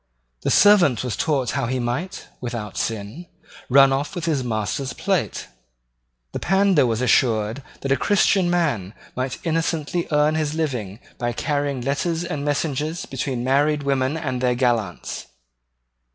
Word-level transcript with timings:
The 0.41 0.49
servant 0.49 1.03
was 1.03 1.15
taught 1.15 1.51
how 1.51 1.67
he 1.67 1.77
might, 1.79 2.25
without 2.39 2.75
sin, 2.75 3.27
run 3.69 3.93
off 3.93 4.15
with 4.15 4.25
his 4.25 4.43
master's 4.43 4.93
plate. 4.93 5.47
The 6.31 6.39
pandar 6.39 6.87
was 6.87 7.01
assured 7.03 7.61
that 7.81 7.91
a 7.91 7.95
Christian 7.97 8.49
man 8.49 8.95
might 9.15 9.37
innocently 9.45 10.07
earn 10.11 10.33
his 10.33 10.55
living 10.55 10.97
by 11.19 11.33
carrying 11.33 11.81
letters 11.81 12.23
and 12.23 12.43
messages 12.43 13.05
between 13.05 13.43
married 13.43 13.83
women 13.83 14.17
and 14.17 14.41
their 14.41 14.55
gallants. 14.55 15.27